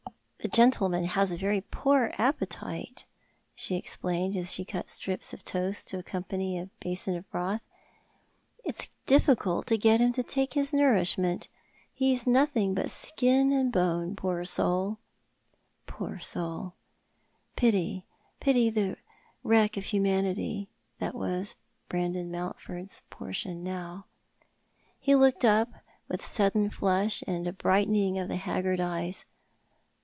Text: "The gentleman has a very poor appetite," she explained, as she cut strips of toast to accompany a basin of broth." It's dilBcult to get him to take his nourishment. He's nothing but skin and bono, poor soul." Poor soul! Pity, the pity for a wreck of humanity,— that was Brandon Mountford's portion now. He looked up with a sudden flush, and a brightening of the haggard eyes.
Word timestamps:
"The 0.51 0.57
gentleman 0.57 1.03
has 1.03 1.31
a 1.31 1.37
very 1.37 1.61
poor 1.61 2.11
appetite," 2.17 3.05
she 3.53 3.75
explained, 3.75 4.35
as 4.35 4.51
she 4.51 4.65
cut 4.65 4.89
strips 4.89 5.35
of 5.35 5.45
toast 5.45 5.87
to 5.89 5.99
accompany 5.99 6.57
a 6.57 6.71
basin 6.79 7.15
of 7.15 7.29
broth." 7.29 7.61
It's 8.65 8.89
dilBcult 9.05 9.65
to 9.65 9.77
get 9.77 9.99
him 10.01 10.11
to 10.13 10.23
take 10.23 10.55
his 10.55 10.73
nourishment. 10.73 11.47
He's 11.93 12.25
nothing 12.25 12.73
but 12.73 12.89
skin 12.89 13.53
and 13.53 13.71
bono, 13.71 14.15
poor 14.15 14.43
soul." 14.43 14.97
Poor 15.85 16.17
soul! 16.17 16.73
Pity, 17.55 18.03
the 18.39 18.43
pity 18.43 18.71
for 18.71 18.79
a 18.79 18.95
wreck 19.43 19.77
of 19.77 19.83
humanity,— 19.85 20.67
that 20.99 21.13
was 21.13 21.55
Brandon 21.87 22.31
Mountford's 22.31 23.03
portion 23.11 23.63
now. 23.63 24.07
He 24.99 25.13
looked 25.13 25.45
up 25.45 25.69
with 26.07 26.21
a 26.21 26.23
sudden 26.23 26.71
flush, 26.71 27.23
and 27.27 27.45
a 27.45 27.53
brightening 27.53 28.17
of 28.17 28.27
the 28.27 28.37
haggard 28.37 28.79
eyes. 28.81 29.25